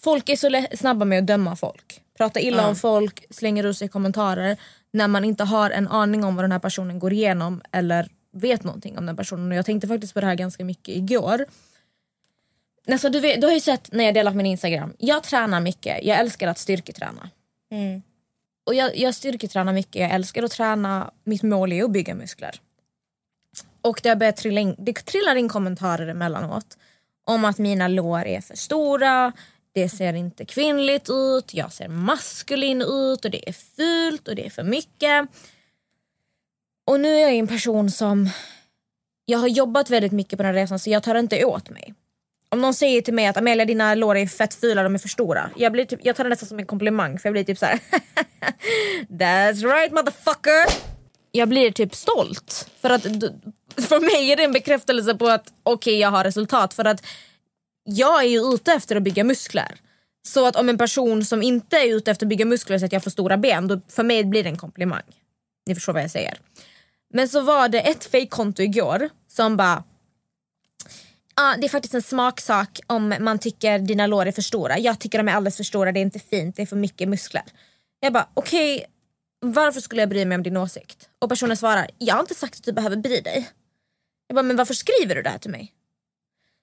[0.00, 2.02] Folk är så snabba med att döma folk.
[2.16, 4.56] Prata illa om folk, slänger ur sig kommentarer
[4.96, 8.64] när man inte har en aning om vad den här personen går igenom eller vet
[8.64, 9.50] någonting om den personen.
[9.50, 11.44] Och jag tänkte faktiskt på det här ganska mycket igår.
[12.88, 14.92] Alltså, du, vet, du har ju sett när jag delar på min Instagram.
[14.98, 17.30] Jag tränar mycket, jag älskar att styrketräna.
[18.66, 21.10] Och jag, jag styrketränar mycket, jag älskar att träna.
[21.24, 22.60] Mitt mål är att bygga muskler.
[23.82, 26.78] Och det, har börjat trilla in, det trillar in kommentarer emellanåt
[27.24, 29.32] om att mina lår är för stora,
[29.76, 34.46] det ser inte kvinnligt ut, jag ser maskulin ut och det är fult och det
[34.46, 35.28] är för mycket.
[36.86, 38.30] Och nu är jag en person som...
[39.24, 41.94] Jag har jobbat väldigt mycket på den här resan så jag tar inte åt mig.
[42.48, 45.08] Om någon säger till mig att Amelia dina lår är fett fula, de är för
[45.08, 45.50] stora.
[45.56, 47.66] Jag, blir typ, jag tar det nästan som en komplimang för jag blir typ så
[47.66, 47.80] här.
[49.08, 50.82] That's right motherfucker!
[51.32, 52.70] Jag blir typ stolt.
[52.80, 53.02] För att
[53.76, 56.74] för mig är det en bekräftelse på att okej jag har resultat.
[56.74, 57.06] För att
[57.86, 59.80] jag är ju ute efter att bygga muskler.
[60.28, 62.92] Så att om en person som inte är ute efter att bygga muskler säger att
[62.92, 65.02] jag får stora ben, då för mig blir det en komplimang.
[65.66, 66.38] Ni förstår vad jag säger.
[67.14, 69.84] Men så var det ett fejkkonto igår som bara
[71.38, 74.78] Ja, det är faktiskt en smaksak om man tycker dina lår är för stora.
[74.78, 77.08] Jag tycker de är alldeles för stora, det är inte fint, det är för mycket
[77.08, 77.42] muskler.
[78.00, 78.84] Jag bara, okej,
[79.40, 81.08] varför skulle jag bry mig om din åsikt?
[81.18, 83.48] Och personen svarar, jag har inte sagt att du behöver bry dig.
[84.26, 85.72] Jag bara, men varför skriver du det här till mig?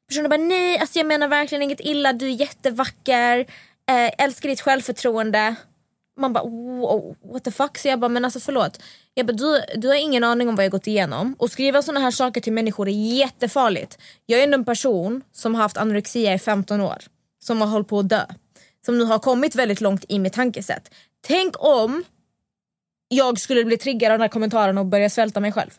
[0.07, 3.39] Personen bara, nej alltså jag menar verkligen inget illa, du är jättevacker,
[3.89, 5.55] eh, älskar ditt självförtroende.
[6.19, 7.77] Man bara, wow, what the fuck?
[7.77, 8.79] Så jag bara, men alltså förlåt.
[9.13, 11.35] Jag bara, du, du har ingen aning om vad jag gått igenom.
[11.39, 13.97] Och skriva sådana här saker till människor är jättefarligt.
[14.25, 16.97] Jag är ändå en person som har haft anorexia i 15 år.
[17.43, 18.25] Som har hållit på att dö.
[18.85, 20.93] Som nu har kommit väldigt långt i mitt tankesätt.
[21.21, 22.03] Tänk om
[23.07, 25.71] jag skulle bli triggad av den här kommentaren och börja svälta mig själv.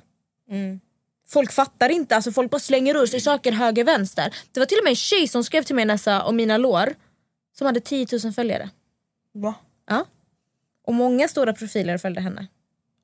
[0.50, 0.80] Mm.
[1.28, 4.34] Folk fattar inte, alltså folk bara slänger ur sig saker höger vänster.
[4.52, 6.94] Det var till och med en tjej som skrev till mig Nessa om mina lår
[7.58, 8.70] som hade 10 000 följare.
[9.32, 9.54] Va?
[9.86, 10.04] Ja.
[10.86, 12.46] Och många stora profiler följde henne.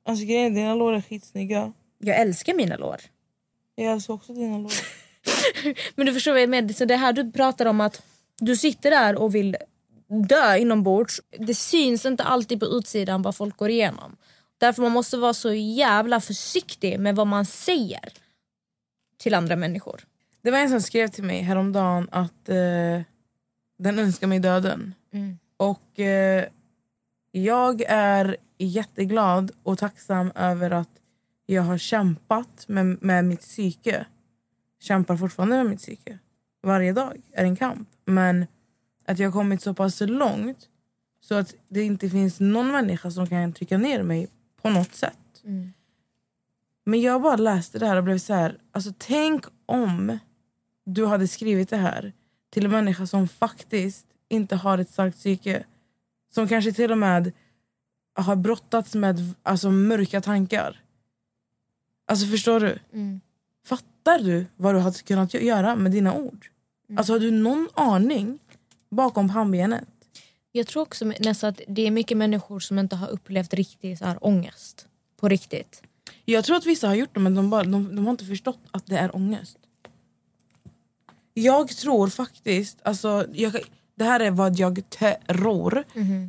[0.05, 1.73] Alltså grejen är, dina lår är skitsnygga.
[1.99, 3.01] Jag älskar mina lår.
[3.75, 4.71] Jag älskar också dina lår.
[5.95, 8.01] Men du förstår vad jag menar, så det här du pratar om att
[8.39, 9.57] du sitter där och vill
[10.29, 11.21] dö inombords.
[11.39, 14.17] Det syns inte alltid på utsidan vad folk går igenom.
[14.61, 18.13] Därför man måste vara så jävla försiktig med vad man säger
[19.17, 20.01] till andra människor.
[20.41, 23.01] Det var en som skrev till mig häromdagen att eh,
[23.77, 24.93] den önskar mig döden.
[25.13, 25.37] Mm.
[25.57, 26.45] Och eh,
[27.31, 30.89] jag är jätteglad och tacksam över att
[31.45, 34.05] jag har kämpat med, med mitt psyke.
[34.79, 36.19] Kämpar fortfarande med mitt psyke.
[36.63, 37.89] Varje dag är en kamp.
[38.05, 38.45] Men
[39.05, 40.69] att jag har kommit så pass långt
[41.21, 44.29] så att det inte finns någon människa som kan trycka ner mig
[44.61, 45.17] på något sätt.
[46.83, 50.17] Men jag bara läste det här och blev så här, alltså tänk om
[50.85, 52.13] du hade skrivit det här
[52.49, 55.63] till en människa som faktiskt inte har ett starkt psyke.
[56.33, 57.31] Som kanske till och med
[58.13, 60.81] har brottats med alltså, mörka tankar.
[62.05, 62.79] Alltså förstår du?
[63.65, 66.49] Fattar du vad du hade kunnat gö- göra med dina ord?
[66.97, 68.39] Alltså har du någon aning
[68.89, 69.87] bakom pannbenet.
[70.51, 74.05] Jag tror också nästan att det är mycket människor som inte har upplevt riktig så
[74.05, 74.87] här, ångest.
[75.19, 75.81] På riktigt.
[76.25, 78.59] Jag tror att vissa har gjort det men de, bara, de, de har inte förstått
[78.71, 79.57] att det är ångest.
[81.33, 83.55] Jag tror faktiskt, alltså, jag,
[83.95, 85.83] det här är vad jag tror.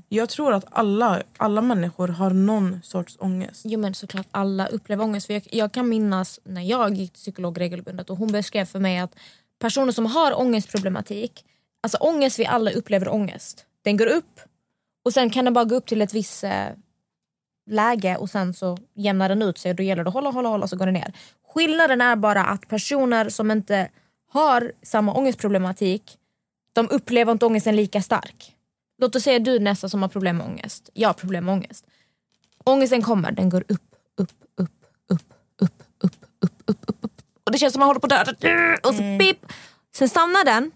[0.09, 3.63] Jag tror att alla, alla människor har någon sorts ångest.
[3.65, 5.27] Jo men såklart alla upplever ångest.
[5.27, 8.79] För jag, jag kan minnas när jag gick till psykolog regelbundet och hon beskrev för
[8.79, 9.15] mig att
[9.59, 11.45] personer som har ångestproblematik,
[11.81, 13.67] alltså ångest, vi alla upplever ångest.
[13.83, 14.40] Den går upp
[15.05, 16.66] och sen kan den bara gå upp till ett visst eh,
[17.66, 20.49] läge och sen så jämnar den ut sig och då gäller det att hålla, hålla,
[20.49, 21.12] hålla så går det ner.
[21.55, 23.90] Skillnaden är bara att personer som inte
[24.29, 26.18] har samma ångestproblematik
[26.73, 28.57] de upplever inte ångesten lika stark.
[28.99, 30.90] Låt oss säga du Nessa som har problem med ångest.
[30.92, 31.87] Jag har problem med ångest.
[32.64, 33.83] Ångesten kommer, den går upp,
[34.16, 34.71] upp, upp,
[35.09, 37.12] upp, upp, upp, upp, upp, upp.
[37.45, 38.77] Och det känns som man håller på att dö.
[38.83, 39.53] Och så pip.
[39.95, 40.71] Sen stannar den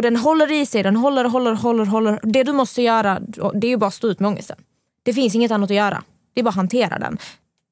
[0.00, 2.20] och den håller i sig, den håller, håller, håller, håller.
[2.22, 3.20] Det du måste göra
[3.54, 4.56] det är ju bara att stå ut med ångesten.
[5.02, 6.02] Det finns inget annat att göra.
[6.34, 7.18] Det är bara att hantera den.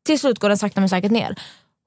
[0.07, 1.39] Till slut går den sakta men säkert ner.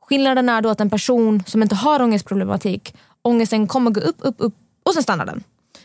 [0.02, 4.36] Skillnaden är då att en person som inte har ångestproblematik, ångesten kommer gå upp, upp,
[4.38, 5.44] upp och sen stannar den.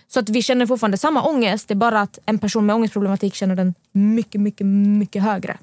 [0.09, 3.35] Så att vi känner fortfarande samma ångest, det är bara att en person med ångestproblematik
[3.35, 5.59] känner den mycket, mycket, mycket högre.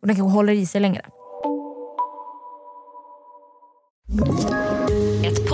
[0.00, 1.02] Och den kanske håller i sig längre.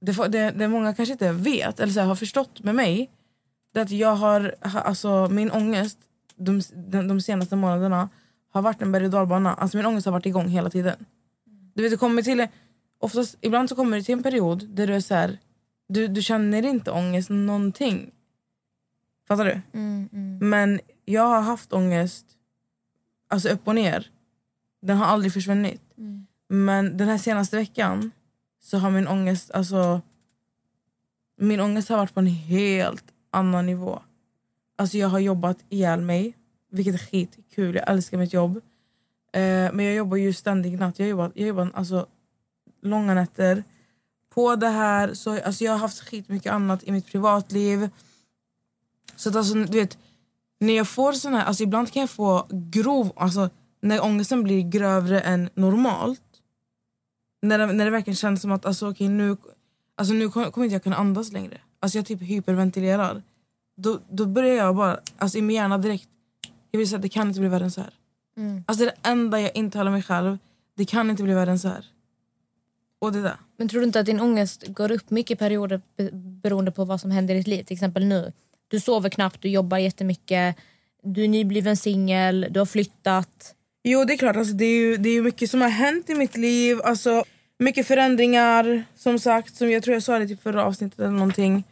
[0.00, 3.10] Det, det, det många kanske inte vet eller så här, har förstått med mig
[3.72, 5.98] det är att jag har, ha- alltså min ångest
[6.36, 8.08] de, de, de senaste månaderna
[8.50, 9.54] har varit en berg och dalbana.
[9.54, 11.04] Alltså min ångest har varit igång hela tiden.
[11.74, 12.46] Du vet, det kommer till,
[12.98, 15.38] oftast, ibland så kommer det till en period där du är så här,
[15.88, 18.10] du, du känner inte ångest någonting.
[19.28, 19.60] Fattar du?
[20.40, 22.26] Men jag har haft ångest
[23.28, 24.10] alltså upp och ner.
[24.82, 25.82] Den har aldrig försvunnit.
[26.48, 28.10] Men den här senaste veckan
[28.68, 30.00] så har min ångest, alltså
[31.36, 34.02] min ångest har varit på en helt annan nivå.
[34.76, 36.36] Alltså jag har jobbat ihjäl mig,
[36.70, 37.74] vilket är skitkul.
[37.74, 38.56] Jag älskar mitt jobb.
[39.32, 40.98] Eh, men jag jobbar ju ständig natt.
[40.98, 42.06] Jag jobbar, jag jobbar alltså,
[42.82, 43.64] långa nätter.
[44.34, 47.88] På det här, så, alltså jag har haft skitmycket annat i mitt privatliv.
[49.16, 49.98] Så att alltså, du vet,
[50.60, 53.50] när jag får sån här, alltså ibland kan jag få grov, alltså
[53.80, 56.27] när ångesten blir grövre än normalt.
[57.42, 59.36] När det, när det verkligen känns som att alltså, okej, nu,
[59.96, 61.60] alltså, nu kommer inte jag kunna andas längre.
[61.80, 63.22] Alltså jag typ hyperventilerar.
[63.76, 66.08] Då, då börjar jag bara, alltså i min hjärna direkt,
[66.70, 67.90] jag vill säga att det kan inte bli värre än så här.
[68.66, 70.38] Alltså det är det enda jag intalar mig själv,
[70.76, 71.84] det kan inte bli värre än så här.
[72.98, 73.36] Och det där.
[73.56, 76.84] Men tror du inte att din ångest går upp mycket i perioder be- beroende på
[76.84, 77.62] vad som händer i ditt liv?
[77.64, 78.32] Till exempel nu.
[78.68, 80.56] Du sover knappt, du jobbar jättemycket,
[81.02, 83.54] du är nybliven singel, du har flyttat.
[83.90, 86.14] Jo det är klart, alltså, det, är ju, det är mycket som har hänt i
[86.14, 86.80] mitt liv.
[86.84, 87.24] Alltså,
[87.58, 89.56] mycket förändringar som sagt.
[89.56, 91.64] Som jag tror jag sa det i förra avsnittet eller någonting.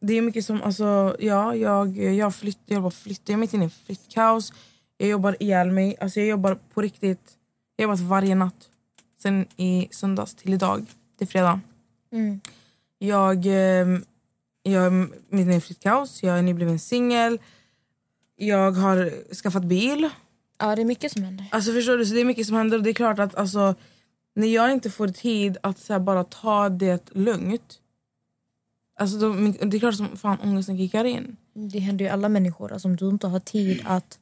[0.00, 3.54] Det är mycket som, alltså ja, jag, jag, flytt, jag jobbar flytt, jag är mitt
[3.54, 4.52] inne i flyttkaos.
[4.96, 5.96] Jag jobbar ihjäl mig.
[6.00, 7.32] Alltså jag jobbar på riktigt.
[7.76, 8.68] Jag har jobbat varje natt.
[9.22, 10.86] Sen i söndags till idag,
[11.18, 11.60] till fredag.
[12.98, 13.86] Jag, eh,
[14.62, 17.38] jag är mitt inne i flyttkaos, jag är nybliven singel.
[18.36, 20.10] Jag har skaffat bil.
[20.64, 21.46] Ja, det är mycket som händer.
[21.50, 23.74] Alltså förstår du, så det är mycket som händer och det är klart att alltså,
[24.34, 27.80] när jag inte får tid att så här, bara ta det lugnt.
[28.98, 31.36] Alltså min- det är klart som fan ångesten kickar in.
[31.54, 32.72] Det händer ju alla människor.
[32.72, 34.18] Alltså, om du inte har tid att...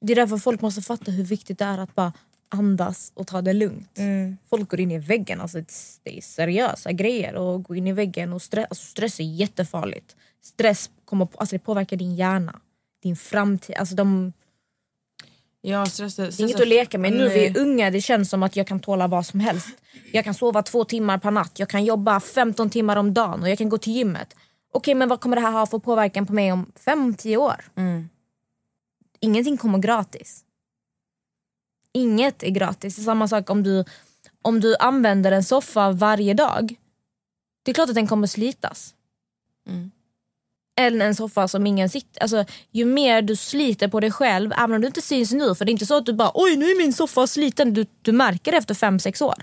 [0.00, 2.12] Det är därför folk måste fatta hur viktigt det är att bara
[2.48, 3.98] andas och ta det lugnt.
[4.50, 5.40] Folk går in i väggen.
[5.40, 5.58] Alltså,
[6.02, 7.34] det är seriösa grejer.
[7.34, 10.16] Och gå in i väggen och stress, alltså, stress är jättefarligt.
[10.42, 12.60] Stress kommer, alltså, det påverkar din hjärna,
[13.02, 13.76] din framtid.
[13.76, 14.32] Alltså, de,
[15.62, 17.12] Ja, stress, stress, det är inget att leka med.
[17.12, 17.62] Nu vi är Nej.
[17.62, 19.68] unga, det känns som att jag kan tåla vad som helst.
[20.12, 23.48] Jag kan sova två timmar per natt, jag kan jobba 15 timmar om dagen och
[23.48, 24.34] jag kan gå till gymmet.
[24.72, 27.64] Okej, men vad kommer det här ha för påverkan på mig om 5-10 år?
[29.20, 30.44] Ingenting kommer gratis.
[31.92, 32.96] Inget är gratis.
[32.96, 33.84] Det är samma sak om du,
[34.42, 36.74] om du använder en soffa varje dag.
[37.62, 38.94] Det är klart att den kommer slitas.
[40.80, 42.22] Eller en soffa som ingen sitter...
[42.22, 45.64] Alltså, ju mer du sliter på dig själv, även om du inte syns nu, för
[45.64, 47.74] det är inte så att du bara oj nu är min soffa sliten.
[47.74, 49.34] Du, du märker det efter 5-6 år.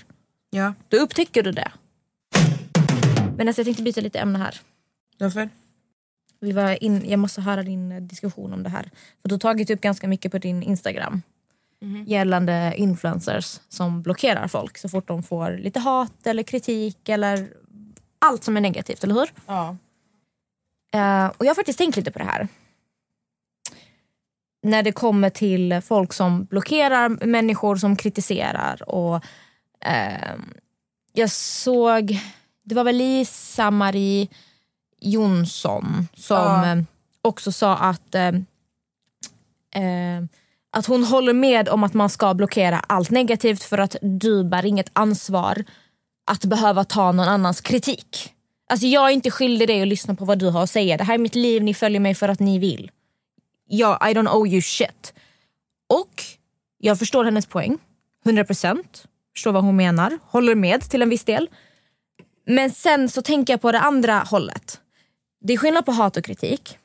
[0.49, 1.71] Ja, Då upptäcker du det.
[3.37, 4.59] Men alltså, jag tänkte byta lite ämne här.
[5.17, 5.49] varför?
[6.39, 8.83] Vi var in, jag måste höra din eh, diskussion om det här.
[9.21, 11.21] För Du har tagit upp ganska mycket på din Instagram
[12.05, 17.47] gällande influencers som blockerar folk så fort de får lite hat eller kritik eller
[18.19, 19.29] allt som är negativt, eller hur?
[19.45, 19.77] Ja.
[20.93, 22.47] Eh, och jag har faktiskt tänkt lite på det här.
[24.63, 28.89] När det kommer till folk som blockerar människor som kritiserar.
[28.89, 29.23] Och
[29.81, 30.53] ehm,
[31.13, 32.19] Jag såg,
[32.63, 34.27] det var väl Lisa-Marie
[35.01, 36.83] Jonsson som eh,
[37.21, 38.27] också sa att eh,
[39.83, 40.23] eh,
[40.71, 44.65] att hon håller med om att man ska blockera allt negativt för att du bär
[44.65, 45.63] inget ansvar
[46.31, 48.33] att behöva ta någon annans kritik.
[48.69, 50.97] Alltså jag är inte skyldig dig att lyssna på vad du har att säga.
[50.97, 52.91] Det här är mitt liv, ni följer mig för att ni vill.
[53.67, 55.13] Jag, I don't owe you shit.
[55.89, 56.23] Och
[56.77, 57.77] jag förstår hennes poäng.
[58.25, 58.83] 100%.
[59.35, 60.19] Förstår vad hon menar.
[60.23, 61.49] Håller med till en viss del.
[62.45, 64.81] Men sen så tänker jag på det andra hållet.
[65.41, 66.77] Det är skillnad på hat och kritik.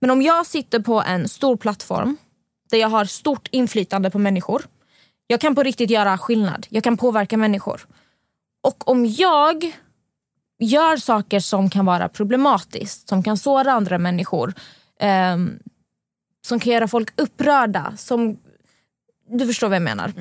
[0.00, 2.16] Men om jag sitter på en stor plattform
[2.70, 4.62] där jag har stort inflytande på människor.
[5.26, 6.66] Jag kan på riktigt göra skillnad.
[6.70, 7.86] Jag kan påverka människor.
[8.62, 9.72] Och om jag
[10.64, 14.54] gör saker som kan vara problematiskt, som kan såra andra människor,
[15.00, 15.58] ehm,
[16.46, 18.38] som kan göra folk upprörda, som...
[19.28, 20.12] Du förstår vad jag menar.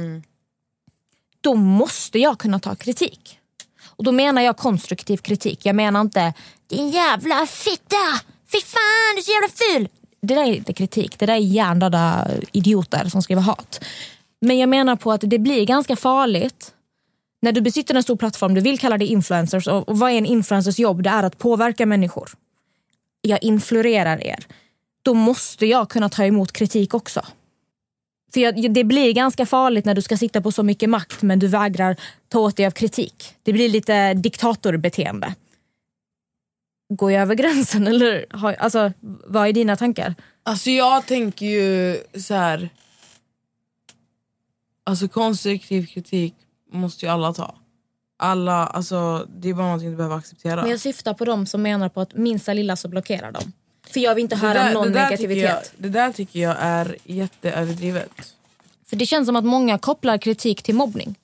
[1.42, 3.40] Då måste jag kunna ta kritik.
[3.86, 5.66] Och då menar jag konstruktiv kritik.
[5.66, 6.34] Jag menar inte
[6.68, 8.20] din jävla fitta,
[8.52, 9.90] fy fan du är så jävla ful.
[10.22, 13.84] Det där är inte kritik, det där är hjärndöda idioter som skriver hat.
[14.42, 16.74] Men jag menar på att det blir ganska farligt
[17.42, 20.16] när du besitter en stor plattform, du vill kalla dig influencers och, och vad är
[20.16, 21.04] en influencers jobb?
[21.04, 22.30] Det är att påverka människor.
[23.22, 24.46] Jag influerar er.
[25.02, 27.26] Då måste jag kunna ta emot kritik också.
[28.34, 31.40] För jag, det blir ganska farligt när du ska sitta på så mycket makt men
[31.40, 31.96] du vägrar
[32.28, 33.36] ta åt dig av kritik.
[33.44, 35.36] Det blir lite diktatorbeteende.
[36.94, 38.94] Går jag över gränsen eller har, alltså,
[39.28, 40.16] vad är dina tankar?
[40.44, 42.70] Alltså jag tänker ju så här.
[44.84, 46.36] Alltså konstruktiv kritik
[46.72, 47.56] måste ju alla ta.
[48.20, 50.62] Alla, alltså det är bara någonting du behöver acceptera.
[50.62, 53.54] Men jag syftar på dem som menar på att minsta lilla så blockerar dem.
[53.88, 55.44] För jag vill inte höra där- någon där negativitet.
[55.44, 58.36] Jag, det där tycker jag är jätteöverdrivet.
[58.86, 61.16] För det känns som att många kopplar kritik till mobbning.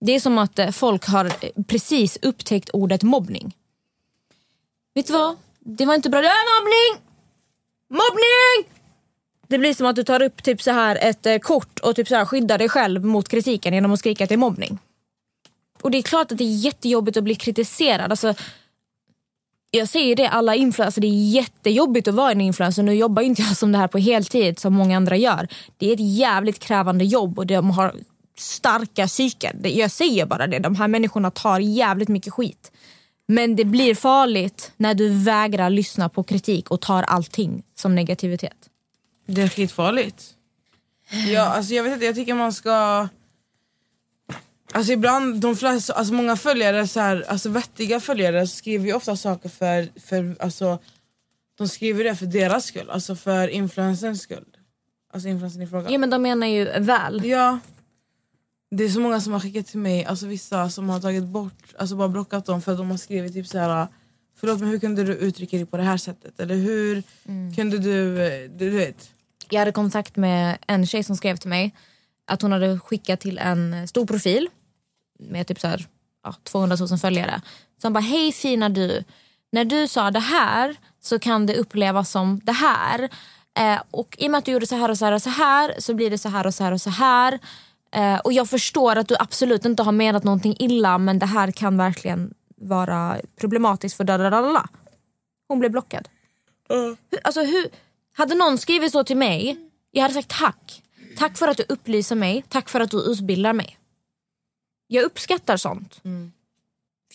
[0.00, 1.32] Det är som att eh, folk har eh,
[1.66, 3.56] precis upptäckt ordet mobbning.
[4.94, 5.36] Vet du vad?
[5.60, 6.20] Det var inte bra.
[6.20, 7.04] Det är mobbning!
[7.88, 8.81] Mobbning!
[9.52, 12.08] Det blir som att du tar upp typ så här ett eh, kort och typ
[12.08, 14.78] så här skyddar dig själv mot kritiken genom att skrika att det är mobbning.
[15.82, 18.10] Och det är klart att det är jättejobbigt att bli kritiserad.
[18.10, 18.34] Alltså,
[19.70, 22.82] jag säger det, alla influencers, det är jättejobbigt att vara en influencer.
[22.82, 25.48] Nu jobbar ju inte jag som det här på heltid som många andra gör.
[25.76, 27.94] Det är ett jävligt krävande jobb och de har
[28.38, 29.60] starka psyken.
[29.62, 32.72] Jag säger bara det, de här människorna tar jävligt mycket skit.
[33.28, 38.68] Men det blir farligt när du vägrar lyssna på kritik och tar allting som negativitet.
[39.34, 40.34] Det är skitfarligt.
[41.32, 43.08] Ja, alltså jag vet inte, jag tycker man ska...
[44.72, 49.16] Alltså ibland, de flesta, alltså många följare, så här, alltså vettiga följare skriver ju ofta
[49.16, 50.78] saker för, för alltså,
[51.58, 54.56] de skriver det för deras skull, alltså för influencerns skull.
[55.12, 55.90] Alltså influencern i fråga.
[55.90, 57.24] Ja men de menar ju väl.
[57.24, 57.58] Ja.
[58.70, 61.74] Det är så många som har skickat till mig, alltså vissa som har tagit bort,
[61.78, 63.86] alltså bara blockat dem för att de har skrivit typ så här.
[64.36, 66.40] Förlåt men hur kunde du uttrycka dig på det här sättet?
[66.40, 67.02] Eller hur
[67.56, 69.10] kunde du, eh, du vet.
[69.52, 71.74] Jag hade kontakt med en tjej som skrev till mig
[72.26, 74.48] att hon hade skickat till en stor profil
[75.18, 75.86] med typ så här,
[76.24, 77.42] ja, 200 000 följare.
[77.82, 79.04] Han bara, hej fina du.
[79.52, 83.08] När du sa det här så kan det upplevas som det här.
[83.58, 85.30] Eh, och i och med att du gjorde så här och så här och så
[85.30, 87.38] här så blir det så här och så här och så här.
[87.94, 91.50] Eh, och jag förstår att du absolut inte har menat någonting illa men det här
[91.50, 94.68] kan verkligen vara problematiskt för dadadadala.
[95.48, 96.08] Hon blev blockad.
[96.68, 97.66] Hur, alltså hur,
[98.12, 99.56] hade någon skrivit så till mig,
[99.90, 100.82] jag hade sagt tack.
[101.16, 103.78] Tack för att du upplyser mig, tack för att du utbildar mig.
[104.86, 106.00] Jag uppskattar sånt.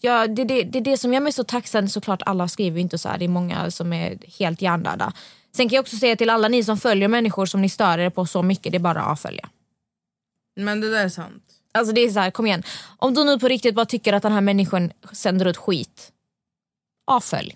[0.02, 1.88] Jag, det, det, det är det som gör mig så tacksam.
[1.88, 3.18] Såklart alla skriver inte så här.
[3.18, 5.14] Det är många som är helt hjärndöda.
[5.56, 8.10] Sen kan jag också säga till alla ni som följer människor som ni stör er
[8.10, 9.50] på så mycket, det är bara att avfölja.
[10.56, 11.44] Men det där är sant.
[11.72, 12.64] Alltså det är så här, kom igen.
[12.98, 16.12] Om du nu på riktigt bara tycker att den här människan sänder ut skit,
[17.08, 17.56] avfölj.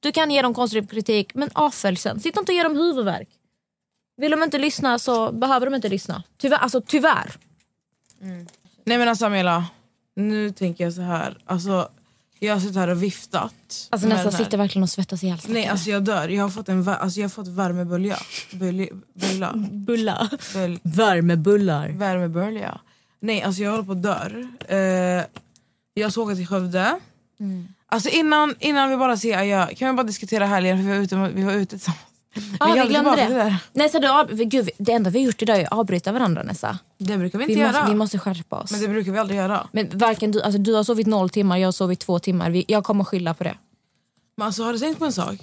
[0.00, 2.20] Du kan ge dem konstruktiv kritik, men avfölj sen.
[2.20, 3.28] Sitt inte och ge dem huvudvärk.
[4.16, 6.22] Vill de inte lyssna så behöver de inte lyssna.
[6.38, 6.58] Tyvärr.
[6.58, 7.30] Alltså, tyvärr.
[8.84, 9.66] Nej men alltså Amela,
[10.16, 11.38] nu tänker jag så här.
[11.44, 11.88] Alltså,
[12.38, 13.88] jag har suttit här och viftat.
[13.90, 15.38] Alltså nästan sitter verkligen och svettas ihjäl.
[15.48, 18.16] Nej alltså jag dör, jag har fått en alltså, jag har fått värmebölja.
[18.52, 18.86] Bölja.
[19.14, 19.52] Bulla.
[19.70, 20.30] Bulla.
[20.54, 21.88] Böl- Värmebullar.
[21.88, 22.80] Värmebölja.
[23.20, 24.48] Nej alltså jag håller på att dör.
[24.68, 25.24] Eh,
[25.94, 27.00] jag ska åka till Skövde.
[27.40, 27.68] Mm.
[27.92, 31.04] Alltså innan, innan vi bara säger adjö, kan vi bara diskutera helgen för vi var
[31.04, 32.00] ute, vi var ute tillsammans.
[32.60, 33.28] Ja, vi kan glömde det.
[33.34, 33.56] där.
[33.72, 36.78] Nej, så du, gud, det enda vi har gjort idag är att avbryta varandra Nessa.
[36.98, 37.72] Det brukar vi inte Vi göra.
[37.72, 38.70] måste, vi måste skärpa oss.
[38.72, 39.68] Men det brukar vi aldrig göra.
[39.72, 42.50] Men varken du, alltså du har sovit noll timmar, jag har sovit två timmar.
[42.50, 43.54] Vi, jag kommer skylla på det.
[44.36, 45.38] Men alltså, har du tänkt på en sak?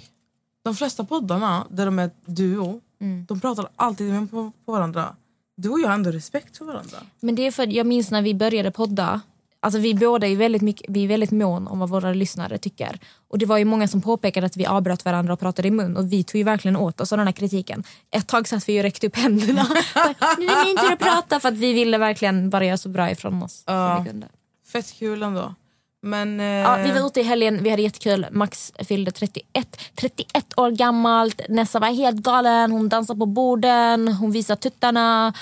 [0.64, 3.26] De flesta poddarna där de är duo, Mm.
[3.26, 5.16] de pratar alltid med på, på varandra.
[5.58, 6.98] Du och jag har ändå respekt för varandra.
[7.20, 9.22] Men det är för jag minns när vi började podda.
[9.60, 13.00] Alltså vi båda är väldigt, mycket, vi är väldigt mån om vad våra lyssnare tycker.
[13.28, 15.98] Och det var ju många som påpekade att vi avbröt varandra och pratade i mun.
[15.98, 17.84] Och vi tog ju verkligen åt oss av den här kritiken.
[18.12, 19.68] Ett tag satt vi och räckte upp händerna.
[20.38, 23.12] Nu är min tur att prata för att vi ville verkligen bara göra så bra
[23.12, 23.96] ifrån oss Ja.
[23.96, 24.28] som vi kunde.
[24.72, 25.56] Fett kul ändå.
[26.02, 26.40] Men...
[26.40, 28.26] Eh, Ja, vi var ute i helgen, vi hade jättekul.
[28.32, 29.80] Max fyllde 31.
[29.96, 31.42] 31 år gammalt.
[31.50, 32.72] Nessa var helt galen.
[32.72, 35.34] Hon dansade på borden, hon visade tuttarna.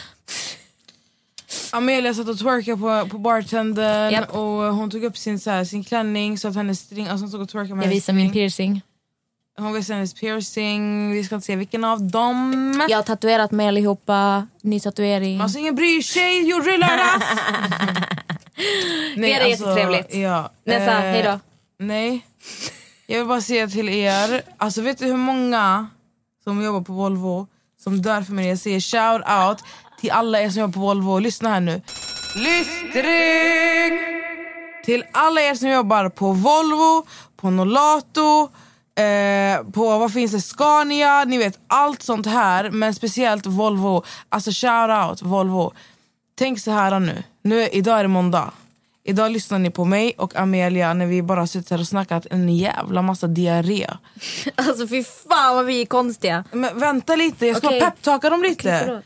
[1.72, 4.36] Amelia satt och twerkade på, på bartendern Japp.
[4.36, 7.08] och hon tog upp sin, så här, sin klänning så att hennes string...
[7.08, 8.82] Alltså hon stod och twerkade med Jag visade min piercing.
[9.58, 11.12] Hon visade hennes piercing.
[11.12, 12.86] Vi ska inte se vilken av dem.
[12.90, 14.48] Jag har tatuerat mig allihopa.
[14.62, 15.42] Ny tatuering.
[15.42, 17.24] Alltså ingen bryr sig, really are us.
[19.16, 20.16] Det är jättetrevligt.
[20.16, 20.52] Ja.
[20.66, 21.40] Nessa, eh, hej då.
[21.80, 22.26] Nej.
[23.08, 25.88] Jag vill bara säga till er, alltså vet du hur många
[26.44, 27.48] som jobbar på Volvo
[27.84, 28.50] som dör för mig?
[28.50, 29.64] Jag säger shout out
[30.02, 31.20] till alla er som jobbar på Volvo.
[31.20, 31.82] Lyssna här nu.
[32.36, 34.00] Lystring!
[34.86, 38.50] Till alla er som jobbar på Volvo, på Nolato,
[38.96, 42.70] eh, på vad finns det, Scania, ni vet allt sånt här.
[42.70, 44.04] Men speciellt Volvo.
[44.30, 45.74] Alltså shout out Volvo.
[46.38, 47.24] Tänk så här nu.
[47.42, 48.52] nu idag är det måndag.
[49.08, 52.50] Idag lyssnar ni på mig och Amelia när vi bara suttit här och snackat en
[52.50, 53.88] jävla massa diarré.
[54.56, 56.44] Alltså fy fan vad vi är konstiga.
[56.52, 57.80] Men vänta lite, jag ska Okej.
[57.80, 58.82] bara pepptalka dem lite.
[58.86, 59.04] förlåt.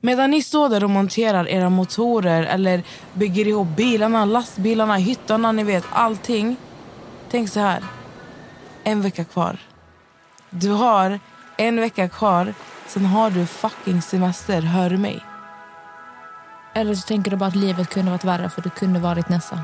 [0.00, 2.82] Medan ni står där och monterar era motorer eller
[3.12, 6.56] bygger ihop bilarna, lastbilarna, hyttarna, ni vet allting.
[7.30, 7.84] Tänk så här.
[8.84, 9.58] En vecka kvar.
[10.50, 11.20] Du har
[11.56, 12.54] en vecka kvar,
[12.86, 15.24] sen har du fucking semester, hör du mig?
[16.74, 19.60] Eller så tänker du bara att livet kunde varit värre för du kunde varit Nessa.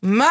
[0.00, 0.30] Ma!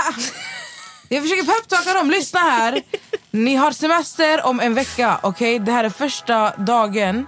[1.10, 2.82] Jag försöker pepptalka dem, lyssna här.
[3.32, 5.60] Ni har semester om en vecka, okej?
[5.60, 7.28] Det här är första dagen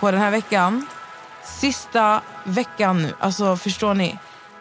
[0.00, 0.86] på den här veckan.
[1.60, 4.18] Sista veckan nu, alltså förstår ni?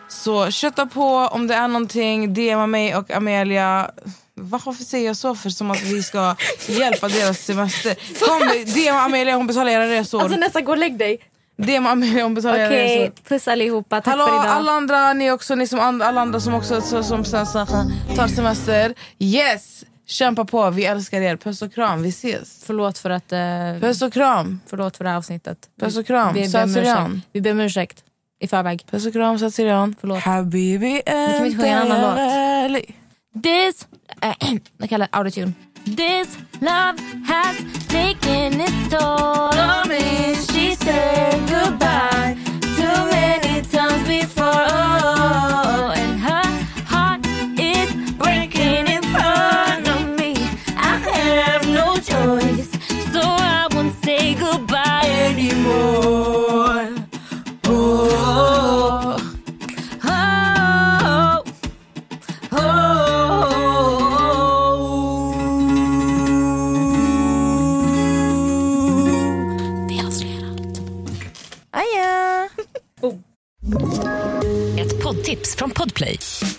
[0.07, 3.91] Så kötta på om det är någonting, DMa mig och Amelia.
[4.33, 6.35] Varför säger jag så för som att vi ska
[6.67, 7.95] hjälpa deras semester?
[8.27, 10.21] Kom, DMa Amelia, hon betalar era resor.
[10.21, 11.19] Alltså Nessa, gå och lägg dig.
[11.57, 13.13] DMa Amelia, hon betalar era Okej, resor.
[13.29, 14.01] puss allihopa.
[14.01, 14.45] Tack Hallå för idag.
[14.47, 17.67] alla andra, ni också, ni som alla andra som också så, som sen, sen,
[18.15, 18.93] tar semester.
[19.19, 19.83] Yes!
[20.09, 21.35] Kämpa på, vi älskar er.
[21.35, 22.63] Puss och kram, vi ses.
[22.65, 23.31] Förlåt för att...
[23.31, 23.39] Eh,
[23.81, 24.59] Puss och kram.
[24.67, 25.57] förlåt för det här avsnittet.
[25.79, 26.33] Puss och kram.
[26.33, 27.21] Vi Satsirian.
[27.31, 28.03] Vi ber om ursäkt
[28.39, 28.85] i förväg.
[28.91, 29.95] Puss och kram Satsirian.
[29.99, 30.19] Förlåt.
[30.19, 32.71] Habibi kan vi inte sjunga en annan låt?
[32.71, 33.43] låt?
[33.43, 33.87] This...
[34.21, 35.53] Äh, jag kallar det autotune.
[35.85, 37.57] This love has
[37.87, 42.08] taken its toll on me She said goodbye